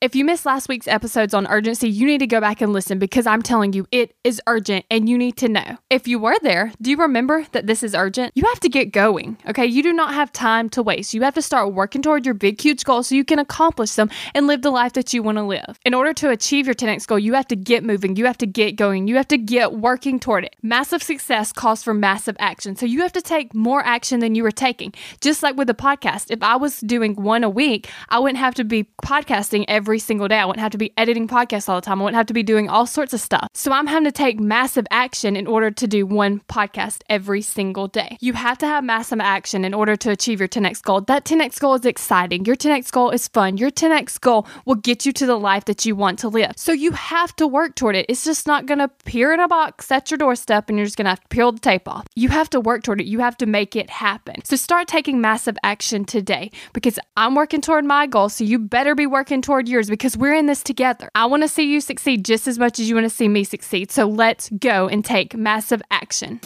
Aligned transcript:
If 0.00 0.14
you 0.14 0.24
missed 0.24 0.46
last 0.46 0.66
week's 0.70 0.88
episodes 0.88 1.34
on 1.34 1.46
urgency, 1.46 1.86
you 1.86 2.06
need 2.06 2.20
to 2.20 2.26
go 2.26 2.40
back 2.40 2.62
and 2.62 2.72
listen 2.72 2.98
because 2.98 3.26
I'm 3.26 3.42
telling 3.42 3.74
you, 3.74 3.86
it 3.92 4.14
is 4.24 4.40
urgent 4.46 4.86
and 4.90 5.10
you 5.10 5.18
need 5.18 5.36
to 5.36 5.46
know. 5.46 5.76
If 5.90 6.08
you 6.08 6.18
were 6.18 6.38
there, 6.40 6.72
do 6.80 6.88
you 6.90 6.96
remember 6.96 7.44
that 7.52 7.66
this 7.66 7.82
is 7.82 7.94
urgent? 7.94 8.32
You 8.34 8.46
have 8.46 8.60
to 8.60 8.70
get 8.70 8.92
going, 8.92 9.36
okay? 9.46 9.66
You 9.66 9.82
do 9.82 9.92
not 9.92 10.14
have 10.14 10.32
time 10.32 10.70
to 10.70 10.82
waste. 10.82 11.12
You 11.12 11.20
have 11.20 11.34
to 11.34 11.42
start 11.42 11.74
working 11.74 12.00
toward 12.00 12.24
your 12.24 12.32
big, 12.32 12.58
huge 12.58 12.82
goals 12.84 13.08
so 13.08 13.14
you 13.14 13.26
can 13.26 13.38
accomplish 13.38 13.92
them 13.92 14.08
and 14.34 14.46
live 14.46 14.62
the 14.62 14.70
life 14.70 14.94
that 14.94 15.12
you 15.12 15.22
want 15.22 15.36
to 15.36 15.42
live. 15.44 15.78
In 15.84 15.92
order 15.92 16.14
to 16.14 16.30
achieve 16.30 16.64
your 16.64 16.74
10x 16.74 17.06
goal, 17.06 17.18
you 17.18 17.34
have 17.34 17.48
to 17.48 17.56
get 17.56 17.84
moving, 17.84 18.16
you 18.16 18.24
have 18.24 18.38
to 18.38 18.46
get 18.46 18.76
going, 18.76 19.06
you 19.06 19.16
have 19.16 19.28
to 19.28 19.36
get 19.36 19.74
working 19.74 20.18
toward 20.18 20.44
it. 20.44 20.56
Massive 20.62 21.02
success 21.02 21.52
calls 21.52 21.82
for 21.82 21.92
massive 21.92 22.36
action. 22.38 22.74
So 22.74 22.86
you 22.86 23.02
have 23.02 23.12
to 23.12 23.20
take 23.20 23.54
more 23.54 23.84
action 23.84 24.20
than 24.20 24.34
you 24.34 24.44
were 24.44 24.50
taking. 24.50 24.94
Just 25.20 25.42
like 25.42 25.58
with 25.58 25.66
the 25.66 25.74
podcast, 25.74 26.30
if 26.30 26.42
I 26.42 26.56
was 26.56 26.80
doing 26.80 27.16
one 27.16 27.44
a 27.44 27.50
week, 27.50 27.90
I 28.08 28.18
wouldn't 28.18 28.38
have 28.38 28.54
to 28.54 28.64
be 28.64 28.84
podcasting 29.04 29.66
every 29.68 29.89
every 29.90 29.98
single 29.98 30.28
day. 30.28 30.38
I 30.38 30.44
wouldn't 30.44 30.62
have 30.62 30.70
to 30.70 30.78
be 30.78 30.92
editing 30.96 31.26
podcasts 31.26 31.68
all 31.68 31.74
the 31.74 31.80
time. 31.80 32.00
I 32.00 32.04
wouldn't 32.04 32.16
have 32.16 32.26
to 32.26 32.32
be 32.32 32.44
doing 32.44 32.68
all 32.68 32.86
sorts 32.86 33.12
of 33.12 33.20
stuff. 33.20 33.48
So 33.54 33.72
I'm 33.72 33.88
having 33.88 34.04
to 34.04 34.12
take 34.12 34.38
massive 34.38 34.86
action 34.92 35.34
in 35.34 35.48
order 35.48 35.72
to 35.72 35.86
do 35.88 36.06
one 36.06 36.42
podcast 36.48 37.02
every 37.08 37.42
single 37.42 37.88
day. 37.88 38.16
You 38.20 38.34
have 38.34 38.56
to 38.58 38.66
have 38.66 38.84
massive 38.84 39.18
action 39.18 39.64
in 39.64 39.74
order 39.74 39.96
to 39.96 40.12
achieve 40.12 40.38
your 40.38 40.48
10x 40.48 40.80
goal. 40.80 41.00
That 41.00 41.24
10x 41.24 41.58
goal 41.58 41.74
is 41.74 41.84
exciting. 41.84 42.44
Your 42.44 42.54
10x 42.54 42.92
goal 42.92 43.10
is 43.10 43.26
fun. 43.26 43.56
Your 43.56 43.72
10x 43.72 44.20
goal 44.20 44.46
will 44.64 44.76
get 44.76 45.04
you 45.04 45.12
to 45.12 45.26
the 45.26 45.36
life 45.36 45.64
that 45.64 45.84
you 45.84 45.96
want 45.96 46.20
to 46.20 46.28
live. 46.28 46.52
So 46.56 46.70
you 46.70 46.92
have 46.92 47.34
to 47.36 47.48
work 47.48 47.74
toward 47.74 47.96
it. 47.96 48.06
It's 48.08 48.22
just 48.22 48.46
not 48.46 48.66
going 48.66 48.78
to 48.78 48.84
appear 48.84 49.32
in 49.32 49.40
a 49.40 49.48
box 49.48 49.90
at 49.90 50.08
your 50.08 50.18
doorstep 50.18 50.68
and 50.68 50.78
you're 50.78 50.86
just 50.86 50.98
going 50.98 51.06
to 51.06 51.10
have 51.10 51.20
to 51.22 51.28
peel 51.30 51.50
the 51.50 51.58
tape 51.58 51.88
off. 51.88 52.06
You 52.14 52.28
have 52.28 52.48
to 52.50 52.60
work 52.60 52.84
toward 52.84 53.00
it. 53.00 53.08
You 53.08 53.18
have 53.18 53.36
to 53.38 53.46
make 53.46 53.74
it 53.74 53.90
happen. 53.90 54.44
So 54.44 54.54
start 54.54 54.86
taking 54.86 55.20
massive 55.20 55.56
action 55.64 56.04
today 56.04 56.52
because 56.74 57.00
I'm 57.16 57.34
working 57.34 57.60
toward 57.60 57.84
my 57.84 58.06
goal. 58.06 58.28
So 58.28 58.44
you 58.44 58.60
better 58.60 58.94
be 58.94 59.06
working 59.08 59.42
toward 59.42 59.68
because 59.88 60.16
we're 60.16 60.34
in 60.34 60.46
this 60.46 60.62
together. 60.62 61.08
I 61.14 61.26
want 61.26 61.42
to 61.44 61.48
see 61.48 61.62
you 61.62 61.80
succeed 61.80 62.24
just 62.24 62.46
as 62.48 62.58
much 62.58 62.78
as 62.78 62.88
you 62.88 62.94
want 62.94 63.04
to 63.06 63.10
see 63.10 63.28
me 63.28 63.44
succeed. 63.44 63.90
So 63.90 64.06
let's 64.06 64.50
go 64.50 64.88
and 64.88 65.04
take 65.04 65.36
massive 65.36 65.80
action. 65.90 66.40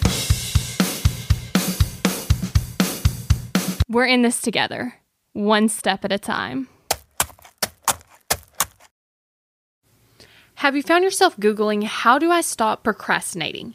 We're 3.88 4.06
in 4.06 4.22
this 4.22 4.40
together, 4.40 4.94
one 5.32 5.68
step 5.68 6.04
at 6.04 6.12
a 6.12 6.18
time. 6.18 6.68
Have 10.56 10.76
you 10.76 10.82
found 10.82 11.04
yourself 11.04 11.36
Googling, 11.36 11.84
How 11.84 12.18
do 12.18 12.30
I 12.30 12.40
stop 12.40 12.84
procrastinating? 12.84 13.74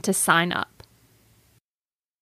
to 0.00 0.12
sign 0.12 0.50
up. 0.50 0.75